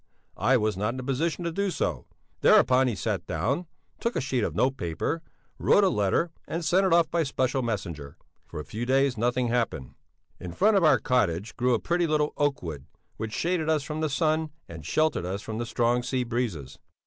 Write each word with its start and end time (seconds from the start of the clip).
I 0.39 0.57
was 0.57 0.75
not 0.75 0.95
in 0.95 0.99
a 0.99 1.03
position 1.03 1.43
to 1.43 1.51
do 1.51 1.69
so. 1.69 2.07
Thereupon 2.39 2.87
he 2.87 2.95
sat 2.95 3.27
down, 3.27 3.67
took 3.99 4.15
a 4.15 4.19
sheet 4.19 4.43
of 4.43 4.55
note 4.55 4.75
paper, 4.75 5.21
wrote 5.59 5.83
a 5.83 5.89
letter 5.89 6.31
and 6.47 6.65
sent 6.65 6.87
it 6.87 6.91
off 6.91 7.11
by 7.11 7.21
special 7.21 7.61
messenger. 7.61 8.17
For 8.47 8.59
a 8.59 8.65
few 8.65 8.83
days 8.83 9.15
nothing 9.15 9.49
happened. 9.49 9.93
In 10.39 10.53
front 10.53 10.75
of 10.75 10.83
our 10.83 10.97
cottage 10.97 11.55
grew 11.55 11.75
a 11.75 11.79
pretty 11.79 12.07
little 12.07 12.33
oakwood 12.35 12.87
which 13.17 13.31
shaded 13.33 13.69
us 13.69 13.83
from 13.83 14.01
the 14.01 14.09
sun 14.09 14.49
and 14.67 14.83
sheltered 14.83 15.23
us 15.23 15.43
from 15.43 15.59
the 15.59 15.67
strong 15.67 16.01
sea 16.01 16.23
breezes. 16.23 16.79